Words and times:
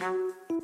Música 0.00 0.63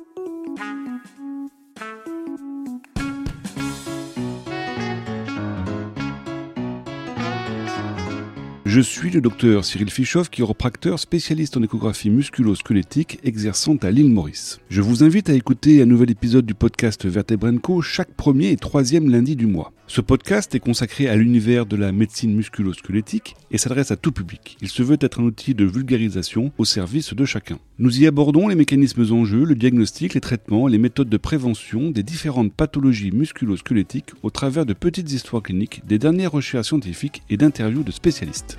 Je 8.73 8.79
suis 8.79 9.09
le 9.09 9.19
docteur 9.19 9.65
Cyril 9.65 9.89
Fischoff, 9.89 10.29
chiropracteur 10.29 10.97
spécialiste 10.97 11.57
en 11.57 11.61
échographie 11.61 12.09
musculo-squelettique 12.09 13.19
exerçant 13.25 13.75
à 13.81 13.91
l'île 13.91 14.09
Maurice. 14.09 14.61
Je 14.69 14.81
vous 14.81 15.03
invite 15.03 15.29
à 15.29 15.33
écouter 15.33 15.81
un 15.81 15.85
nouvel 15.85 16.09
épisode 16.09 16.45
du 16.45 16.53
podcast 16.53 17.05
Vertebrenco 17.05 17.81
chaque 17.81 18.13
premier 18.13 18.51
et 18.51 18.55
troisième 18.55 19.09
lundi 19.09 19.35
du 19.35 19.45
mois. 19.45 19.73
Ce 19.87 19.99
podcast 19.99 20.55
est 20.55 20.61
consacré 20.61 21.09
à 21.09 21.17
l'univers 21.17 21.65
de 21.65 21.75
la 21.75 21.91
médecine 21.91 22.33
musculo-squelettique 22.33 23.35
et 23.51 23.57
s'adresse 23.57 23.91
à 23.91 23.97
tout 23.97 24.13
public. 24.13 24.55
Il 24.61 24.69
se 24.69 24.83
veut 24.83 24.97
être 25.01 25.19
un 25.19 25.23
outil 25.23 25.53
de 25.53 25.65
vulgarisation 25.65 26.53
au 26.57 26.63
service 26.63 27.13
de 27.13 27.25
chacun. 27.25 27.59
Nous 27.77 27.99
y 27.99 28.07
abordons 28.07 28.47
les 28.47 28.55
mécanismes 28.55 29.11
en 29.11 29.25
jeu, 29.25 29.43
le 29.43 29.55
diagnostic, 29.55 30.13
les 30.13 30.21
traitements, 30.21 30.67
les 30.67 30.77
méthodes 30.77 31.09
de 31.09 31.17
prévention 31.17 31.91
des 31.91 32.03
différentes 32.03 32.53
pathologies 32.53 33.11
musculo-squelettiques 33.11 34.13
au 34.23 34.29
travers 34.29 34.65
de 34.65 34.71
petites 34.71 35.11
histoires 35.11 35.43
cliniques, 35.43 35.81
des 35.85 35.99
dernières 35.99 36.31
recherches 36.31 36.67
scientifiques 36.67 37.23
et 37.29 37.35
d'interviews 37.35 37.83
de 37.83 37.91
spécialistes. 37.91 38.57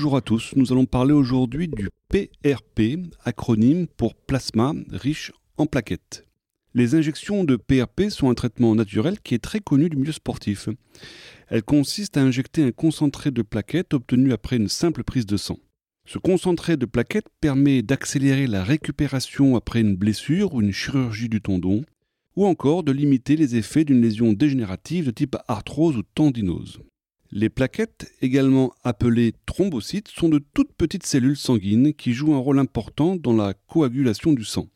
Bonjour 0.00 0.16
à 0.16 0.22
tous, 0.22 0.54
nous 0.56 0.72
allons 0.72 0.86
parler 0.86 1.12
aujourd'hui 1.12 1.68
du 1.68 1.90
PRP, 2.08 3.12
acronyme 3.22 3.86
pour 3.86 4.14
plasma 4.14 4.72
riche 4.90 5.30
en 5.58 5.66
plaquettes. 5.66 6.26
Les 6.72 6.94
injections 6.94 7.44
de 7.44 7.56
PRP 7.56 8.08
sont 8.08 8.30
un 8.30 8.34
traitement 8.34 8.74
naturel 8.74 9.20
qui 9.20 9.34
est 9.34 9.44
très 9.44 9.60
connu 9.60 9.90
du 9.90 9.98
milieu 9.98 10.12
sportif. 10.12 10.70
Elles 11.48 11.62
consistent 11.62 12.16
à 12.16 12.22
injecter 12.22 12.62
un 12.62 12.72
concentré 12.72 13.30
de 13.30 13.42
plaquettes 13.42 13.92
obtenu 13.92 14.32
après 14.32 14.56
une 14.56 14.68
simple 14.68 15.04
prise 15.04 15.26
de 15.26 15.36
sang. 15.36 15.58
Ce 16.06 16.16
concentré 16.16 16.78
de 16.78 16.86
plaquettes 16.86 17.28
permet 17.42 17.82
d'accélérer 17.82 18.46
la 18.46 18.64
récupération 18.64 19.54
après 19.54 19.82
une 19.82 19.96
blessure 19.96 20.54
ou 20.54 20.62
une 20.62 20.72
chirurgie 20.72 21.28
du 21.28 21.42
tendon, 21.42 21.84
ou 22.36 22.46
encore 22.46 22.84
de 22.84 22.92
limiter 22.92 23.36
les 23.36 23.54
effets 23.56 23.84
d'une 23.84 24.00
lésion 24.00 24.32
dégénérative 24.32 25.04
de 25.04 25.10
type 25.10 25.36
arthrose 25.46 25.98
ou 25.98 26.02
tendinose. 26.14 26.80
Les 27.32 27.48
plaquettes, 27.48 28.12
également 28.22 28.72
appelées 28.82 29.34
thrombocytes, 29.46 30.08
sont 30.08 30.28
de 30.28 30.40
toutes 30.52 30.72
petites 30.72 31.06
cellules 31.06 31.36
sanguines 31.36 31.94
qui 31.94 32.12
jouent 32.12 32.34
un 32.34 32.38
rôle 32.38 32.58
important 32.58 33.14
dans 33.14 33.32
la 33.32 33.54
coagulation 33.54 34.32
du 34.32 34.44
sang. 34.44 34.66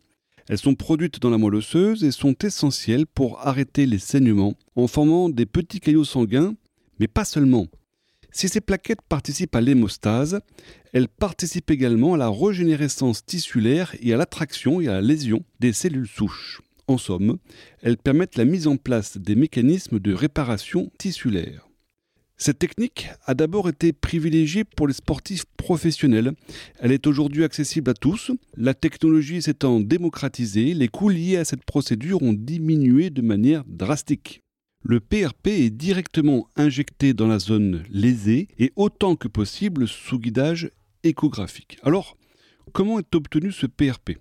Elles 0.48 0.58
sont 0.58 0.76
produites 0.76 1.20
dans 1.20 1.30
la 1.30 1.38
moelle 1.38 1.56
osseuse 1.56 2.04
et 2.04 2.12
sont 2.12 2.36
essentielles 2.44 3.06
pour 3.06 3.40
arrêter 3.44 3.86
les 3.86 3.98
saignements 3.98 4.54
en 4.76 4.86
formant 4.86 5.28
des 5.28 5.46
petits 5.46 5.80
caillots 5.80 6.04
sanguins, 6.04 6.54
mais 7.00 7.08
pas 7.08 7.24
seulement. 7.24 7.66
Si 8.30 8.48
ces 8.48 8.60
plaquettes 8.60 9.02
participent 9.08 9.56
à 9.56 9.60
l'hémostase, 9.60 10.40
elles 10.92 11.08
participent 11.08 11.72
également 11.72 12.14
à 12.14 12.18
la 12.18 12.28
régénérescence 12.28 13.24
tissulaire 13.24 13.96
et 14.00 14.12
à 14.12 14.16
l'attraction 14.16 14.80
et 14.80 14.86
à 14.86 14.92
la 14.92 15.00
lésion 15.00 15.44
des 15.58 15.72
cellules 15.72 16.06
souches. 16.06 16.60
En 16.86 16.98
somme, 16.98 17.38
elles 17.82 17.96
permettent 17.96 18.36
la 18.36 18.44
mise 18.44 18.68
en 18.68 18.76
place 18.76 19.16
des 19.16 19.34
mécanismes 19.34 19.98
de 19.98 20.12
réparation 20.12 20.92
tissulaire. 20.98 21.63
Cette 22.36 22.58
technique 22.58 23.08
a 23.26 23.34
d'abord 23.34 23.68
été 23.68 23.92
privilégiée 23.92 24.64
pour 24.64 24.88
les 24.88 24.94
sportifs 24.94 25.44
professionnels. 25.56 26.32
Elle 26.80 26.90
est 26.90 27.06
aujourd'hui 27.06 27.44
accessible 27.44 27.90
à 27.90 27.94
tous. 27.94 28.32
La 28.56 28.74
technologie 28.74 29.40
s'étant 29.40 29.80
démocratisée, 29.80 30.74
les 30.74 30.88
coûts 30.88 31.10
liés 31.10 31.36
à 31.36 31.44
cette 31.44 31.64
procédure 31.64 32.22
ont 32.22 32.32
diminué 32.32 33.10
de 33.10 33.22
manière 33.22 33.64
drastique. 33.66 34.42
Le 34.82 35.00
PRP 35.00 35.46
est 35.46 35.70
directement 35.70 36.48
injecté 36.56 37.14
dans 37.14 37.28
la 37.28 37.38
zone 37.38 37.84
lésée 37.88 38.48
et 38.58 38.72
autant 38.76 39.16
que 39.16 39.28
possible 39.28 39.86
sous 39.88 40.18
guidage 40.18 40.70
échographique. 41.04 41.78
Alors, 41.82 42.18
comment 42.72 42.98
est 42.98 43.14
obtenu 43.14 43.52
ce 43.52 43.66
PRP 43.66 44.18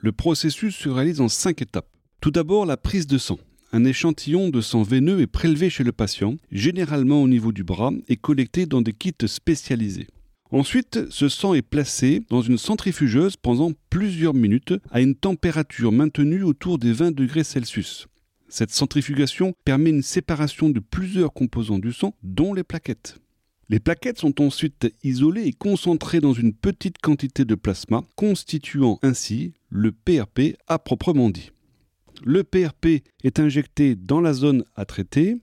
Le 0.00 0.12
processus 0.12 0.76
se 0.76 0.88
réalise 0.88 1.20
en 1.20 1.28
cinq 1.28 1.60
étapes. 1.60 1.90
Tout 2.20 2.30
d'abord, 2.30 2.64
la 2.64 2.76
prise 2.76 3.06
de 3.06 3.18
sang 3.18 3.38
un 3.72 3.84
échantillon 3.84 4.48
de 4.48 4.60
sang 4.60 4.82
veineux 4.82 5.20
est 5.20 5.26
prélevé 5.26 5.70
chez 5.70 5.84
le 5.84 5.92
patient, 5.92 6.36
généralement 6.50 7.22
au 7.22 7.28
niveau 7.28 7.52
du 7.52 7.64
bras, 7.64 7.92
et 8.08 8.16
collecté 8.16 8.66
dans 8.66 8.82
des 8.82 8.92
kits 8.92 9.14
spécialisés. 9.26 10.06
Ensuite, 10.52 11.10
ce 11.10 11.28
sang 11.28 11.54
est 11.54 11.62
placé 11.62 12.22
dans 12.30 12.40
une 12.42 12.58
centrifugeuse 12.58 13.36
pendant 13.36 13.72
plusieurs 13.90 14.34
minutes 14.34 14.74
à 14.90 15.00
une 15.00 15.16
température 15.16 15.90
maintenue 15.90 16.44
autour 16.44 16.78
des 16.78 16.92
20 16.92 17.10
degrés 17.14 17.42
Celsius. 17.42 18.06
Cette 18.48 18.70
centrifugation 18.70 19.54
permet 19.64 19.90
une 19.90 20.02
séparation 20.02 20.70
de 20.70 20.78
plusieurs 20.78 21.32
composants 21.32 21.80
du 21.80 21.92
sang, 21.92 22.14
dont 22.22 22.54
les 22.54 22.62
plaquettes. 22.62 23.18
Les 23.68 23.80
plaquettes 23.80 24.20
sont 24.20 24.40
ensuite 24.40 24.86
isolées 25.02 25.48
et 25.48 25.52
concentrées 25.52 26.20
dans 26.20 26.32
une 26.32 26.52
petite 26.52 26.98
quantité 26.98 27.44
de 27.44 27.56
plasma, 27.56 28.04
constituant 28.14 29.00
ainsi 29.02 29.54
le 29.68 29.90
PRP 29.90 30.56
à 30.68 30.78
proprement 30.78 31.30
dit. 31.30 31.50
Le 32.24 32.44
PRP 32.44 33.02
est 33.24 33.40
injecté 33.40 33.94
dans 33.94 34.20
la 34.20 34.32
zone 34.32 34.64
à 34.74 34.84
traiter. 34.84 35.36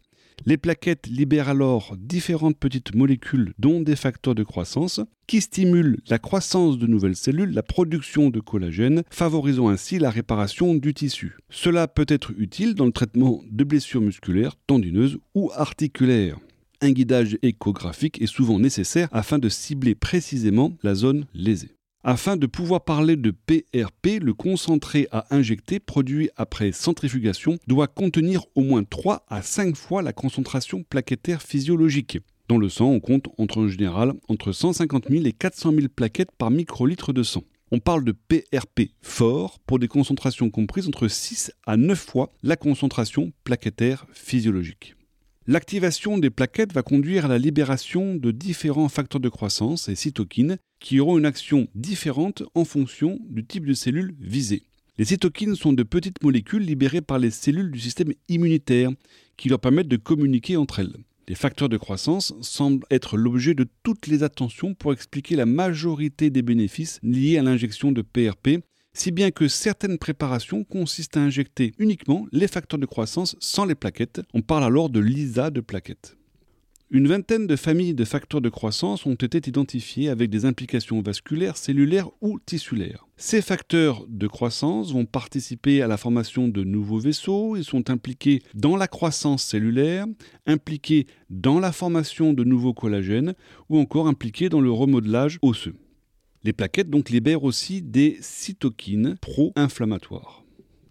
Les 0.45 0.57
plaquettes 0.57 1.07
libèrent 1.07 1.49
alors 1.49 1.95
différentes 1.97 2.57
petites 2.57 2.95
molécules, 2.95 3.53
dont 3.59 3.81
des 3.81 3.95
facteurs 3.95 4.35
de 4.35 4.43
croissance, 4.43 4.99
qui 5.27 5.39
stimulent 5.41 5.99
la 6.09 6.19
croissance 6.19 6.77
de 6.77 6.87
nouvelles 6.87 7.15
cellules, 7.15 7.53
la 7.53 7.63
production 7.63 8.29
de 8.29 8.39
collagène, 8.39 9.03
favorisant 9.09 9.69
ainsi 9.69 9.99
la 9.99 10.09
réparation 10.09 10.75
du 10.75 10.93
tissu. 10.93 11.37
Cela 11.49 11.87
peut 11.87 12.05
être 12.07 12.31
utile 12.37 12.75
dans 12.75 12.85
le 12.85 12.91
traitement 12.91 13.41
de 13.49 13.63
blessures 13.63 14.01
musculaires, 14.01 14.55
tendineuses 14.67 15.17
ou 15.35 15.51
articulaires. 15.53 16.39
Un 16.81 16.91
guidage 16.91 17.37
échographique 17.41 18.21
est 18.21 18.27
souvent 18.27 18.59
nécessaire 18.59 19.07
afin 19.11 19.39
de 19.39 19.47
cibler 19.47 19.95
précisément 19.95 20.73
la 20.83 20.95
zone 20.95 21.25
lésée. 21.33 21.77
Afin 22.05 22.35
de 22.35 22.47
pouvoir 22.47 22.83
parler 22.83 23.15
de 23.15 23.31
PRP, 23.31 24.19
le 24.21 24.33
concentré 24.33 25.07
à 25.13 25.25
injecter 25.33 25.79
produit 25.79 26.29
après 26.35 26.73
centrifugation 26.73 27.57
doit 27.65 27.87
contenir 27.87 28.43
au 28.55 28.61
moins 28.61 28.83
3 28.83 29.25
à 29.29 29.41
5 29.41 29.77
fois 29.77 30.01
la 30.01 30.11
concentration 30.11 30.83
plaquettaire 30.83 31.41
physiologique. 31.41 32.19
Dans 32.49 32.57
le 32.57 32.67
sang, 32.67 32.87
on 32.87 32.99
compte 32.99 33.29
entre, 33.37 33.59
en 33.59 33.67
général 33.69 34.15
entre 34.27 34.51
150 34.51 35.05
000 35.09 35.25
et 35.25 35.31
400 35.31 35.71
000 35.71 35.87
plaquettes 35.95 36.33
par 36.37 36.51
microlitre 36.51 37.13
de 37.13 37.23
sang. 37.23 37.43
On 37.71 37.79
parle 37.79 38.03
de 38.03 38.11
PRP 38.11 38.91
fort 39.01 39.59
pour 39.65 39.79
des 39.79 39.87
concentrations 39.87 40.49
comprises 40.49 40.89
entre 40.89 41.07
6 41.07 41.53
à 41.65 41.77
9 41.77 41.97
fois 41.97 42.33
la 42.43 42.57
concentration 42.57 43.31
plaquettaire 43.45 44.07
physiologique. 44.11 44.95
L'activation 45.45 46.17
des 46.17 46.29
plaquettes 46.29 46.71
va 46.71 46.83
conduire 46.83 47.25
à 47.25 47.27
la 47.27 47.37
libération 47.37 48.15
de 48.15 48.31
différents 48.31 48.87
facteurs 48.87 49.19
de 49.19 49.27
croissance 49.27 49.89
et 49.89 49.95
cytokines 49.95 50.57
qui 50.79 51.01
auront 51.01 51.17
une 51.17 51.25
action 51.25 51.67
différente 51.75 52.43
en 52.55 52.63
fonction 52.63 53.19
du 53.29 53.45
type 53.45 53.65
de 53.65 53.73
cellule 53.73 54.15
visée. 54.21 54.63
Les 54.97 55.03
cytokines 55.03 55.55
sont 55.55 55.73
de 55.73 55.83
petites 55.83 56.23
molécules 56.23 56.63
libérées 56.63 57.01
par 57.01 57.19
les 57.19 57.29
cellules 57.29 57.71
du 57.71 57.79
système 57.81 58.13
immunitaire 58.29 58.91
qui 59.35 59.49
leur 59.49 59.59
permettent 59.59 59.89
de 59.89 59.97
communiquer 59.97 60.55
entre 60.55 60.79
elles. 60.79 60.95
Les 61.27 61.35
facteurs 61.35 61.69
de 61.69 61.77
croissance 61.77 62.33
semblent 62.39 62.85
être 62.89 63.17
l'objet 63.17 63.53
de 63.53 63.67
toutes 63.83 64.07
les 64.07 64.23
attentions 64.23 64.73
pour 64.73 64.93
expliquer 64.93 65.35
la 65.35 65.45
majorité 65.45 66.29
des 66.29 66.41
bénéfices 66.41 66.99
liés 67.03 67.37
à 67.37 67.43
l'injection 67.43 67.91
de 67.91 68.01
PRP 68.01 68.63
si 68.93 69.11
bien 69.11 69.31
que 69.31 69.47
certaines 69.47 69.97
préparations 69.97 70.63
consistent 70.63 71.17
à 71.17 71.21
injecter 71.21 71.73
uniquement 71.79 72.27
les 72.31 72.47
facteurs 72.47 72.79
de 72.79 72.85
croissance 72.85 73.35
sans 73.39 73.65
les 73.65 73.75
plaquettes. 73.75 74.21
On 74.33 74.41
parle 74.41 74.63
alors 74.63 74.89
de 74.89 74.99
LISA 74.99 75.49
de 75.49 75.61
plaquettes. 75.61 76.17
Une 76.95 77.07
vingtaine 77.07 77.47
de 77.47 77.55
familles 77.55 77.95
de 77.95 78.05
facteurs 78.05 78.39
de 78.39 78.49
croissance 78.49 79.07
ont 79.07 79.15
été 79.15 79.39
identifiées 79.49 80.09
avec 80.09 80.29
des 80.29 80.45
implications 80.45 81.01
vasculaires, 81.01 81.57
cellulaires 81.57 82.11
ou 82.21 82.39
tissulaires. 82.39 83.07
Ces 83.17 83.41
facteurs 83.41 84.05
de 84.07 84.27
croissance 84.27 84.93
vont 84.93 85.05
participer 85.05 85.81
à 85.81 85.87
la 85.87 85.97
formation 85.97 86.47
de 86.47 86.63
nouveaux 86.63 86.99
vaisseaux, 86.99 87.55
ils 87.55 87.63
sont 87.63 87.89
impliqués 87.89 88.43
dans 88.53 88.77
la 88.77 88.87
croissance 88.87 89.43
cellulaire, 89.43 90.05
impliqués 90.45 91.07
dans 91.31 91.59
la 91.59 91.71
formation 91.71 92.31
de 92.31 92.43
nouveaux 92.43 92.75
collagènes 92.75 93.33
ou 93.69 93.79
encore 93.79 94.07
impliqués 94.07 94.49
dans 94.49 94.61
le 94.61 94.71
remodelage 94.71 95.39
osseux. 95.41 95.73
Les 96.43 96.53
plaquettes 96.53 96.89
donc 96.89 97.09
libèrent 97.09 97.43
aussi 97.43 97.81
des 97.81 98.17
cytokines 98.19 99.15
pro-inflammatoires. 99.21 100.43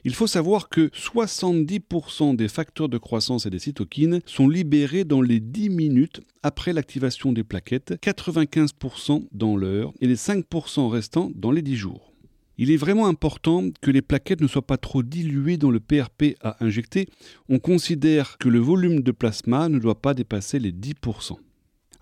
Il 0.04 0.14
faut 0.14 0.26
savoir 0.26 0.69
que 0.69 0.88
70% 0.88 2.34
des 2.34 2.49
facteurs 2.49 2.88
de 2.88 2.99
croissance 2.99 3.46
et 3.46 3.50
des 3.50 3.60
cytokines 3.60 4.20
sont 4.26 4.49
libérés 4.49 5.04
dans 5.04 5.20
les 5.20 5.38
10 5.38 5.69
minutes 5.69 6.20
après 6.43 6.72
l'activation 6.72 7.32
des 7.32 7.44
plaquettes, 7.44 7.93
95% 8.02 9.26
dans 9.31 9.56
l'heure 9.56 9.93
et 10.00 10.08
les 10.08 10.16
5% 10.16 10.88
restants 10.88 11.31
dans 11.37 11.52
les 11.52 11.62
10 11.62 11.76
jours. 11.76 12.12
Il 12.58 12.70
est 12.70 12.76
vraiment 12.76 13.06
important 13.06 13.64
que 13.81 13.90
les 13.90 14.02
plaquettes 14.02 14.40
ne 14.40 14.49
soient 14.49 14.66
pas 14.66 14.76
trop 14.76 15.02
diluées 15.02 15.56
dans 15.56 15.70
le 15.70 15.81
PRP 15.81 16.37
à 16.43 16.62
injecter. 16.64 17.08
On 17.49 17.58
considère 17.58 18.38
que 18.38 18.49
le 18.49 18.58
volume 18.58 19.02
de 19.02 19.12
plasma 19.12 19.69
ne 19.69 19.78
doit 19.78 20.00
pas 20.00 20.14
dépasser 20.14 20.58
les 20.58 20.72
10%. 20.72 21.37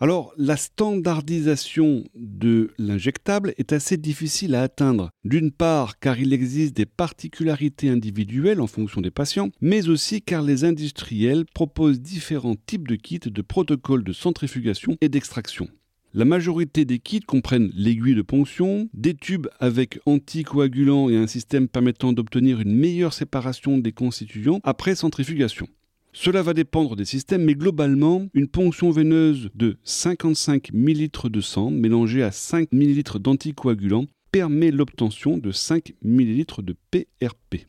Alors, 0.02 0.32
la 0.38 0.56
standardisation 0.56 2.04
de 2.14 2.70
l'injectable 2.78 3.52
est 3.58 3.74
assez 3.74 3.98
difficile 3.98 4.54
à 4.54 4.62
atteindre. 4.62 5.10
D'une 5.24 5.50
part, 5.50 5.98
car 5.98 6.18
il 6.18 6.32
existe 6.32 6.74
des 6.74 6.86
particularités 6.86 7.90
individuelles 7.90 8.62
en 8.62 8.66
fonction 8.66 9.02
des 9.02 9.10
patients, 9.10 9.50
mais 9.60 9.90
aussi 9.90 10.22
car 10.22 10.40
les 10.40 10.64
industriels 10.64 11.44
proposent 11.44 12.00
différents 12.00 12.56
types 12.64 12.88
de 12.88 12.96
kits 12.96 13.18
de 13.18 13.42
protocoles 13.42 14.02
de 14.02 14.14
centrifugation 14.14 14.96
et 15.02 15.10
d'extraction. 15.10 15.68
La 16.14 16.24
majorité 16.24 16.86
des 16.86 16.98
kits 16.98 17.20
comprennent 17.20 17.70
l'aiguille 17.76 18.14
de 18.14 18.22
ponction, 18.22 18.88
des 18.94 19.14
tubes 19.14 19.48
avec 19.60 20.00
anticoagulants 20.06 21.10
et 21.10 21.16
un 21.16 21.26
système 21.26 21.68
permettant 21.68 22.14
d'obtenir 22.14 22.60
une 22.60 22.74
meilleure 22.74 23.12
séparation 23.12 23.76
des 23.76 23.92
constituants 23.92 24.60
après 24.64 24.94
centrifugation. 24.94 25.68
Cela 26.12 26.42
va 26.42 26.54
dépendre 26.54 26.96
des 26.96 27.04
systèmes, 27.04 27.44
mais 27.44 27.54
globalement, 27.54 28.26
une 28.34 28.48
ponction 28.48 28.90
veineuse 28.90 29.48
de 29.54 29.76
55 29.84 30.70
ml 30.74 31.30
de 31.30 31.40
sang 31.40 31.70
mélangé 31.70 32.24
à 32.24 32.32
5 32.32 32.72
ml 32.72 33.20
d'anticoagulants 33.20 34.06
permet 34.32 34.72
l'obtention 34.72 35.38
de 35.38 35.52
5 35.52 35.94
ml 36.02 36.64
de 36.64 36.74
PRP. 36.90 37.66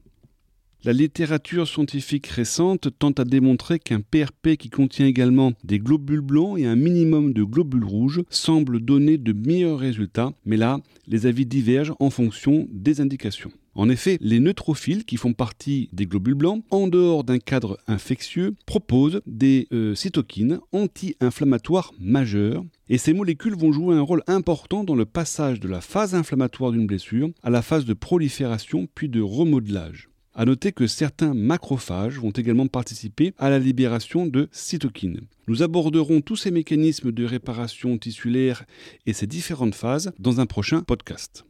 La 0.84 0.94
littérature 0.94 1.68
scientifique 1.68 2.26
récente 2.26 2.88
tente 2.98 3.20
à 3.20 3.24
démontrer 3.24 3.78
qu'un 3.78 4.02
PRP 4.02 4.56
qui 4.58 4.72
contient 4.72 5.06
également 5.06 5.54
des 5.64 5.78
globules 5.78 6.22
blancs 6.22 6.58
et 6.58 6.66
un 6.66 6.76
minimum 6.76 7.34
de 7.34 7.44
globules 7.44 7.86
rouges 7.86 8.24
semble 8.32 8.80
donner 8.80 9.20
de 9.20 9.32
meilleurs 9.32 9.78
résultats, 9.78 10.34
mais 10.44 10.58
là, 10.58 10.80
les 11.08 11.28
avis 11.28 11.46
divergent 11.46 11.96
en 12.00 12.10
fonction 12.10 12.68
des 12.72 13.00
indications. 13.00 13.52
En 13.76 13.90
effet, 13.90 14.18
les 14.22 14.40
neutrophiles, 14.40 15.06
qui 15.06 15.18
font 15.18 15.34
partie 15.34 15.88
des 15.94 16.08
globules 16.08 16.34
blancs, 16.34 16.64
en 16.72 16.88
dehors 16.88 17.24
d'un 17.24 17.38
cadre 17.38 17.78
infectieux, 17.88 18.56
proposent 18.66 19.22
des 19.28 19.68
euh, 19.72 19.94
cytokines 19.94 20.62
anti-inflammatoires 20.72 21.94
majeures, 22.00 22.66
et 22.90 22.98
ces 22.98 23.14
molécules 23.14 23.56
vont 23.56 23.72
jouer 23.72 23.96
un 23.96 24.02
rôle 24.02 24.24
important 24.26 24.84
dans 24.84 24.96
le 24.96 25.06
passage 25.06 25.60
de 25.60 25.68
la 25.68 25.80
phase 25.80 26.16
inflammatoire 26.16 26.72
d'une 26.72 26.88
blessure 26.88 27.30
à 27.44 27.52
la 27.52 27.62
phase 27.62 27.86
de 27.86 27.94
prolifération 27.94 28.88
puis 28.96 29.10
de 29.10 29.22
remodelage. 29.22 30.11
À 30.34 30.46
noter 30.46 30.72
que 30.72 30.88
certains 30.88 31.34
macrophages 31.34 32.18
vont 32.18 32.32
également 32.32 32.68
participer 32.68 33.34
à 33.38 33.50
la 33.50 33.60
libération 33.60 34.26
de 34.26 34.48
cytokines. 34.54 35.20
Nous 35.50 35.62
aborderons 35.62 36.22
tous 36.22 36.38
ces 36.38 36.52
mécanismes 36.52 37.12
de 37.12 37.26
réparation 37.26 37.98
tissulaire 37.98 38.64
et 39.06 39.12
ces 39.12 39.28
différentes 39.28 39.76
phases 39.76 40.14
dans 40.20 40.40
un 40.40 40.46
prochain 40.46 40.84
podcast. 40.84 41.44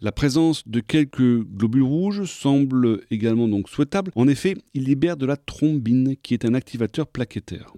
La 0.00 0.12
présence 0.12 0.66
de 0.68 0.78
quelques 0.78 1.42
globules 1.42 1.82
rouges 1.82 2.24
semble 2.24 3.00
également 3.10 3.48
donc 3.48 3.68
souhaitable. 3.68 4.12
En 4.14 4.28
effet, 4.28 4.56
ils 4.72 4.84
libèrent 4.84 5.16
de 5.16 5.26
la 5.26 5.36
thrombine 5.36 6.14
qui 6.22 6.34
est 6.34 6.44
un 6.44 6.54
activateur 6.54 7.08
plaquettaire. 7.08 7.72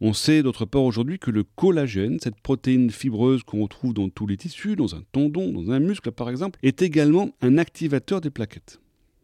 On 0.00 0.14
sait 0.14 0.42
d'autre 0.42 0.64
part 0.64 0.84
aujourd'hui 0.84 1.18
que 1.18 1.30
le 1.30 1.44
collagène, 1.44 2.18
cette 2.20 2.40
protéine 2.40 2.90
fibreuse 2.90 3.42
qu'on 3.42 3.62
retrouve 3.62 3.92
dans 3.92 4.08
tous 4.08 4.26
les 4.26 4.38
tissus, 4.38 4.76
dans 4.76 4.94
un 4.94 5.02
tendon, 5.12 5.52
dans 5.52 5.72
un 5.72 5.80
muscle 5.80 6.10
par 6.10 6.30
exemple, 6.30 6.58
est 6.62 6.80
également 6.80 7.30
un 7.42 7.58
activateur 7.58 8.22
des 8.22 8.30
plaquettes 8.30 8.80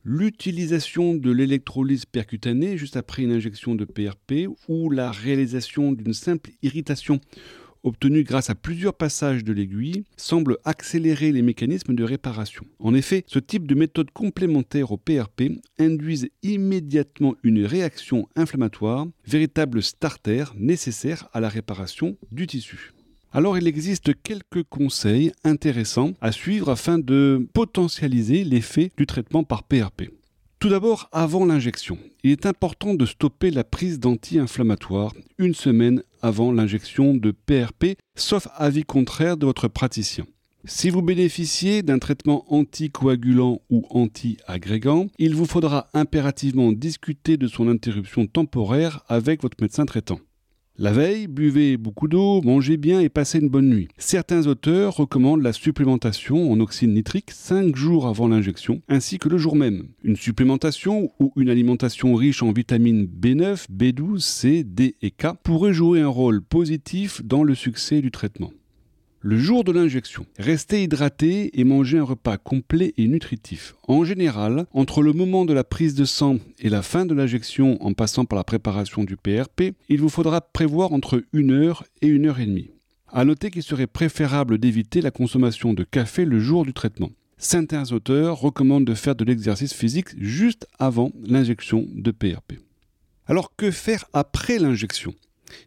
l'utilisation 0.06 1.14
de 1.14 1.32
l'électrolyse 1.32 2.04
percutanée 2.04 2.78
juste 2.78 2.96
après 2.96 3.24
une 3.24 3.32
injection 3.32 3.74
de 3.74 3.84
PRP 3.84 4.48
ou 4.68 4.88
la 4.88 5.10
réalisation 5.10 5.90
d'une 5.90 6.14
simple 6.14 6.50
irritation 6.62 7.20
obtenue 7.82 8.22
grâce 8.22 8.48
à 8.48 8.54
plusieurs 8.54 8.94
passages 8.94 9.42
de 9.42 9.52
l'aiguille 9.52 10.04
semble 10.16 10.58
accélérer 10.64 11.32
les 11.32 11.42
mécanismes 11.42 11.94
de 11.94 12.04
réparation. 12.04 12.64
En 12.78 12.94
effet, 12.94 13.24
ce 13.26 13.40
type 13.40 13.66
de 13.66 13.74
méthode 13.74 14.12
complémentaire 14.12 14.92
au 14.92 14.96
PRP 14.96 15.60
induisent 15.78 16.28
immédiatement 16.44 17.34
une 17.42 17.64
réaction 17.64 18.28
inflammatoire, 18.36 19.06
véritable 19.26 19.82
starter 19.82 20.44
nécessaire 20.56 21.28
à 21.32 21.40
la 21.40 21.48
réparation 21.48 22.16
du 22.30 22.46
tissu. 22.46 22.92
Alors 23.36 23.58
il 23.58 23.68
existe 23.68 24.12
quelques 24.22 24.62
conseils 24.62 25.30
intéressants 25.44 26.12
à 26.22 26.32
suivre 26.32 26.70
afin 26.70 26.98
de 26.98 27.46
potentialiser 27.52 28.44
l'effet 28.44 28.90
du 28.96 29.04
traitement 29.04 29.44
par 29.44 29.64
PRP. 29.64 30.04
Tout 30.58 30.70
d'abord, 30.70 31.10
avant 31.12 31.44
l'injection, 31.44 31.98
il 32.24 32.30
est 32.30 32.46
important 32.46 32.94
de 32.94 33.04
stopper 33.04 33.50
la 33.50 33.62
prise 33.62 34.00
d'anti-inflammatoires 34.00 35.12
une 35.36 35.52
semaine 35.52 36.02
avant 36.22 36.50
l'injection 36.50 37.12
de 37.12 37.30
PRP, 37.30 37.98
sauf 38.14 38.48
avis 38.56 38.84
contraire 38.84 39.36
de 39.36 39.44
votre 39.44 39.68
praticien. 39.68 40.24
Si 40.64 40.88
vous 40.88 41.02
bénéficiez 41.02 41.82
d'un 41.82 41.98
traitement 41.98 42.50
anticoagulant 42.50 43.60
ou 43.68 43.84
anti-agrégant, 43.90 45.08
il 45.18 45.34
vous 45.34 45.44
faudra 45.44 45.90
impérativement 45.92 46.72
discuter 46.72 47.36
de 47.36 47.48
son 47.48 47.68
interruption 47.68 48.26
temporaire 48.26 49.04
avec 49.08 49.42
votre 49.42 49.58
médecin 49.60 49.84
traitant. 49.84 50.20
La 50.78 50.92
veille, 50.92 51.26
buvez 51.26 51.78
beaucoup 51.78 52.06
d'eau, 52.06 52.42
mangez 52.42 52.76
bien 52.76 53.00
et 53.00 53.08
passez 53.08 53.38
une 53.38 53.48
bonne 53.48 53.70
nuit. 53.70 53.88
Certains 53.96 54.46
auteurs 54.46 54.96
recommandent 54.96 55.40
la 55.40 55.54
supplémentation 55.54 56.52
en 56.52 56.60
oxyde 56.60 56.90
nitrique 56.90 57.30
5 57.30 57.74
jours 57.74 58.06
avant 58.06 58.28
l'injection, 58.28 58.82
ainsi 58.86 59.18
que 59.18 59.30
le 59.30 59.38
jour 59.38 59.56
même. 59.56 59.88
Une 60.04 60.16
supplémentation 60.16 61.10
ou 61.18 61.32
une 61.36 61.48
alimentation 61.48 62.14
riche 62.14 62.42
en 62.42 62.52
vitamines 62.52 63.06
B9, 63.06 63.68
B12, 63.74 64.18
C, 64.18 64.64
D 64.64 64.96
et 65.00 65.12
K 65.12 65.28
pourrait 65.42 65.72
jouer 65.72 66.02
un 66.02 66.08
rôle 66.08 66.42
positif 66.42 67.24
dans 67.24 67.42
le 67.42 67.54
succès 67.54 68.02
du 68.02 68.10
traitement. 68.10 68.52
Le 69.28 69.38
jour 69.38 69.64
de 69.64 69.72
l'injection, 69.72 70.24
restez 70.38 70.84
hydraté 70.84 71.58
et 71.58 71.64
mangez 71.64 71.98
un 71.98 72.04
repas 72.04 72.38
complet 72.38 72.94
et 72.96 73.08
nutritif. 73.08 73.74
En 73.88 74.04
général, 74.04 74.66
entre 74.72 75.02
le 75.02 75.12
moment 75.12 75.44
de 75.44 75.52
la 75.52 75.64
prise 75.64 75.96
de 75.96 76.04
sang 76.04 76.38
et 76.60 76.68
la 76.68 76.80
fin 76.80 77.06
de 77.06 77.12
l'injection 77.12 77.76
en 77.84 77.92
passant 77.92 78.24
par 78.24 78.36
la 78.36 78.44
préparation 78.44 79.02
du 79.02 79.16
PRP, 79.16 79.74
il 79.88 80.00
vous 80.00 80.10
faudra 80.10 80.40
prévoir 80.40 80.92
entre 80.92 81.24
une 81.32 81.50
heure 81.50 81.82
et 82.02 82.06
une 82.06 82.26
heure 82.26 82.38
et 82.38 82.46
demie. 82.46 82.70
A 83.08 83.24
noter 83.24 83.50
qu'il 83.50 83.64
serait 83.64 83.88
préférable 83.88 84.58
d'éviter 84.58 85.00
la 85.00 85.10
consommation 85.10 85.74
de 85.74 85.82
café 85.82 86.24
le 86.24 86.38
jour 86.38 86.64
du 86.64 86.72
traitement. 86.72 87.10
Certains 87.36 87.90
auteurs 87.90 88.38
recommandent 88.38 88.86
de 88.86 88.94
faire 88.94 89.16
de 89.16 89.24
l'exercice 89.24 89.74
physique 89.74 90.10
juste 90.22 90.68
avant 90.78 91.10
l'injection 91.24 91.84
de 91.96 92.12
PRP. 92.12 92.60
Alors 93.26 93.56
que 93.56 93.72
faire 93.72 94.04
après 94.12 94.60
l'injection? 94.60 95.16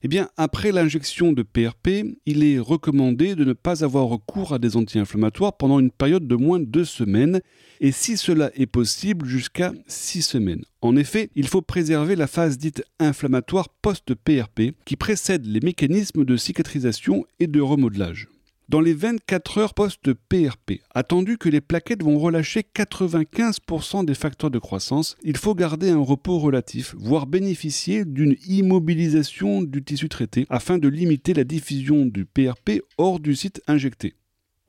Eh 0.04 0.08
bien, 0.08 0.30
après 0.38 0.72
l'injection 0.72 1.32
de 1.32 1.44
PRP, 1.44 2.18
il 2.26 2.44
est 2.44 2.60
recommandé 2.60 3.36
de 3.36 3.44
ne 3.44 3.54
pas 3.54 3.84
avoir 3.84 4.06
recours 4.06 4.54
à 4.54 4.60
des 4.60 4.76
anti-inflammatoires 4.76 5.58
pendant 5.58 5.80
une 5.80 5.92
période 5.92 6.28
de 6.28 6.36
moins 6.36 6.60
de 6.60 6.66
deux 6.66 6.86
semaines, 6.86 7.42
et 7.82 7.92
si 7.92 8.18
cela 8.18 8.52
est 8.56 8.66
possible, 8.66 9.26
jusqu'à 9.26 9.74
six 9.88 10.22
semaines. 10.22 10.64
En 10.82 10.96
effet, 10.96 11.30
il 11.36 11.48
faut 11.48 11.62
préserver 11.62 12.16
la 12.16 12.28
phase 12.28 12.58
dite 12.58 12.84
inflammatoire 13.00 13.70
post-PRP, 13.82 14.74
qui 14.86 14.96
précède 14.96 15.46
les 15.46 15.60
mécanismes 15.62 16.26
de 16.26 16.38
cicatrisation 16.38 17.26
et 17.40 17.48
de 17.48 17.62
remodelage 17.62 18.28
dans 18.70 18.82
les 18.82 18.94
24 18.94 19.58
heures 19.58 19.74
post-PRP. 19.74 20.82
Attendu 20.92 21.38
que 21.40 21.50
les 21.50 21.60
plaquettes 21.60 22.04
vont 22.04 22.20
relâcher 22.20 22.62
95% 22.62 24.06
des 24.06 24.14
facteurs 24.14 24.52
de 24.52 24.60
croissance, 24.60 25.18
il 25.24 25.38
faut 25.38 25.56
garder 25.56 25.90
un 25.90 26.00
repos 26.00 26.38
relatif, 26.38 26.96
voire 27.00 27.26
bénéficier 27.26 28.06
d'une 28.06 28.36
immobilisation 28.48 29.64
du 29.64 29.84
tissu 29.84 30.08
traité 30.08 30.46
afin 30.50 30.78
de 30.78 30.88
limiter 30.88 31.34
la 31.34 31.44
diffusion 31.44 32.06
du 32.06 32.26
PRP 32.26 32.84
hors 33.00 33.20
du 33.20 33.36
site 33.36 33.62
injecté. 33.68 34.14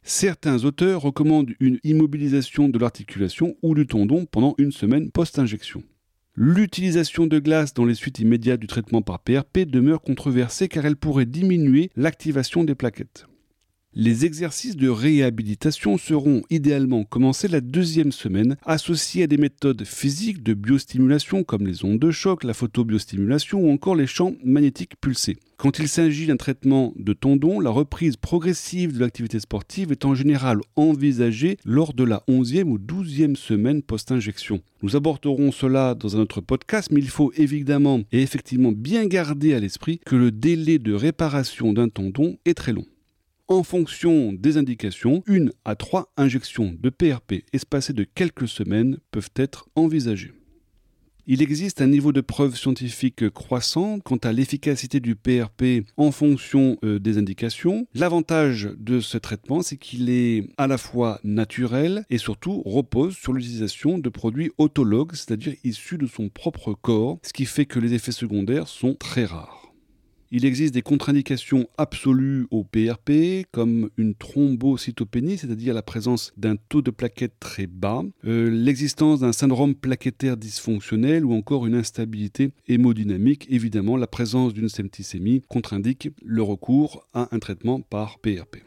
Certains 0.03 0.65
auteurs 0.65 1.03
recommandent 1.03 1.53
une 1.61 1.79
immobilisation 1.85 2.71
de 2.71 2.79
l'articulation 2.79 3.55
ou 3.63 3.75
du 3.75 3.87
tendon 3.87 4.25
pendant 4.25 4.55
une 4.57 4.73
semaine 4.73 5.11
post-injection. 5.11 5.83
L'utilisation 6.35 7.27
de 7.27 7.39
glace 7.39 7.75
dans 7.75 7.85
les 7.85 7.95
suites 7.95 8.19
immédiates 8.19 8.61
du 8.61 8.67
traitement 8.67 9.03
par 9.03 9.19
PRP 9.19 9.67
demeure 9.67 10.01
controversée 10.01 10.69
car 10.69 10.87
elle 10.87 10.97
pourrait 10.97 11.27
diminuer 11.27 11.91
l'activation 11.97 12.65
des 12.65 12.75
plaquettes. 12.75 13.27
Les 13.93 14.25
exercices 14.25 14.77
de 14.77 14.89
réhabilitation 14.89 15.99
seront 15.99 16.43
idéalement 16.49 17.03
commencés 17.03 17.49
la 17.49 17.61
deuxième 17.61 18.13
semaine, 18.13 18.57
associés 18.65 19.25
à 19.25 19.27
des 19.27 19.37
méthodes 19.37 19.85
physiques 19.85 20.45
de 20.45 20.55
biostimulation 20.55 21.43
comme 21.43 21.67
les 21.67 21.85
ondes 21.85 21.99
de 21.99 22.13
choc, 22.13 22.45
la 22.45 22.55
photobiostimulation 22.55 23.59
ou 23.61 23.73
encore 23.73 23.97
les 23.97 24.07
champs 24.07 24.35
magnétiques 24.45 24.95
pulsés. 25.01 25.39
Quand 25.57 25.81
il 25.81 25.89
s'agit 25.89 26.29
d'un 26.29 26.37
traitement 26.37 26.95
de 26.95 27.13
tendon, 27.13 27.59
la 27.59 27.71
reprise 27.71 28.17
progressive 28.17 28.95
de 28.95 29.01
l'activité 29.01 29.41
sportive 29.41 29.91
est 29.91 30.05
en 30.05 30.15
général 30.15 30.61
envisagée 30.77 31.57
lors 31.65 31.93
de 31.93 32.05
la 32.05 32.23
11e 32.29 32.69
ou 32.69 32.79
12e 32.79 33.35
semaine 33.35 33.83
post-injection. 33.83 34.63
Nous 34.83 34.95
aborderons 34.95 35.51
cela 35.51 35.97
dans 35.97 36.17
un 36.17 36.21
autre 36.21 36.41
podcast, 36.41 36.91
mais 36.93 37.01
il 37.01 37.11
faut 37.11 37.33
évidemment 37.37 38.03
et 38.13 38.23
effectivement 38.23 38.71
bien 38.71 39.07
garder 39.07 39.53
à 39.53 39.59
l'esprit 39.59 39.99
que 40.07 40.15
le 40.15 40.31
délai 40.31 40.79
de 40.79 40.95
réparation 40.95 41.73
d'un 41.73 41.89
tendon 41.89 42.39
est 42.45 42.55
très 42.55 42.73
long. 42.73 42.87
En 43.51 43.65
fonction 43.65 44.33
des 44.33 44.59
indications, 44.59 45.25
une 45.27 45.51
à 45.65 45.75
trois 45.75 46.13
injections 46.17 46.73
de 46.81 46.89
PRP 46.89 47.43
espacées 47.53 47.93
de 47.93 48.05
quelques 48.05 48.47
semaines 48.47 48.99
peuvent 49.11 49.33
être 49.35 49.69
envisagées. 49.75 50.33
Il 51.27 51.43
existe 51.43 51.83
un 51.83 51.89
niveau 51.89 52.13
de 52.13 52.21
preuve 52.21 52.55
scientifique 52.55 53.29
croissant 53.31 53.99
quant 53.99 54.19
à 54.19 54.33
l'efficacité 54.33 55.01
du 55.01 55.17
PRP 55.17 55.85
en 55.97 56.13
fonction 56.13 56.79
euh, 56.85 57.01
des 57.01 57.19
indications. 57.19 57.89
L'avantage 57.93 58.71
de 58.79 59.01
ce 59.01 59.19
traitement, 59.19 59.63
c'est 59.63 59.79
qu'il 59.79 60.11
est 60.11 60.47
à 60.57 60.69
la 60.69 60.79
fois 60.79 61.19
naturel 61.25 62.05
et 62.09 62.19
surtout 62.19 62.63
repose 62.65 63.17
sur 63.17 63.33
l'utilisation 63.33 63.99
de 63.99 64.09
produits 64.09 64.53
autologues, 64.59 65.17
c'est-à-dire 65.17 65.55
issus 65.65 65.99
de 65.99 66.07
son 66.07 66.29
propre 66.29 66.73
corps, 66.73 67.19
ce 67.25 67.33
qui 67.33 67.47
fait 67.47 67.67
que 67.67 67.81
les 67.81 67.95
effets 67.95 68.13
secondaires 68.13 68.69
sont 68.69 68.95
très 68.95 69.25
rares. 69.25 69.60
Il 70.33 70.45
existe 70.45 70.75
des 70.75 70.83
contre-indications 70.83 71.67
absolues 71.77 72.47
au 72.53 72.63
PRP, 72.63 73.47
comme 73.51 73.91
une 73.97 74.15
thrombocytopénie, 74.15 75.39
c'est-à-dire 75.39 75.75
la 75.75 75.83
présence 75.83 76.33
d'un 76.37 76.55
taux 76.55 76.83
de 76.83 76.93
plaquettes 76.93 77.41
très 77.41 77.67
bas, 77.67 78.05
euh, 78.25 78.49
l'existence 78.49 79.19
d'un 79.21 79.33
syndrome 79.33 79.75
plaquettaire 79.75 80.37
dysfonctionnel 80.37 81.25
ou 81.25 81.35
encore 81.35 81.67
une 81.67 81.75
instabilité 81.75 82.53
hémodynamique. 82.69 83.49
Évidemment, 83.51 83.97
la 83.97 84.07
présence 84.07 84.55
d'une 84.55 84.69
septicémie 84.69 85.43
contre-indique 85.49 86.11
le 86.25 86.45
recours 86.45 87.09
à 87.13 87.27
un 87.33 87.41
traitement 87.41 87.81
par 87.81 88.21
PRP. 88.21 88.59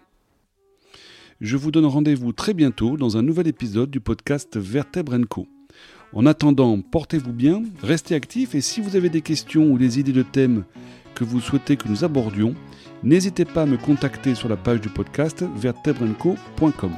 Je 1.40 1.56
vous 1.56 1.72
donne 1.72 1.86
rendez-vous 1.86 2.34
très 2.34 2.54
bientôt 2.54 2.98
dans 2.98 3.16
un 3.16 3.22
nouvel 3.22 3.48
épisode 3.48 3.90
du 3.90 4.02
podcast 4.02 4.58
Vertèbre 4.58 5.18
Co. 5.30 5.48
En 6.12 6.26
attendant, 6.26 6.80
portez-vous 6.82 7.34
bien, 7.34 7.64
restez 7.82 8.16
actifs 8.16 8.54
et 8.54 8.62
si 8.62 8.82
vous 8.82 8.98
avez 8.98 9.10
des 9.10 9.22
questions 9.22 9.72
ou 9.72 9.78
des 9.78 9.98
idées 9.98 10.12
de 10.12 10.24
thèmes 10.24 10.66
vous 11.24 11.42
souhaitez 11.42 11.78
que 11.78 11.88
nous 11.88 12.04
abordions, 12.04 12.54
n'hésitez 13.04 13.46
pas 13.46 13.64
à 13.64 13.66
me 13.66 13.78
contacter 13.78 14.36
sur 14.36 14.50
la 14.50 14.58
page 14.58 14.82
du 14.82 14.90
podcast 14.90 15.44
vertebrenco.com. 15.56 16.92